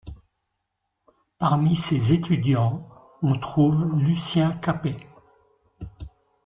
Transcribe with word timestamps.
Parmi 1.37 1.75
ses 1.75 2.11
étudiants, 2.11 2.89
on 3.21 3.37
trouve 3.37 3.93
Lucien 3.99 4.53
Capet. 4.53 4.97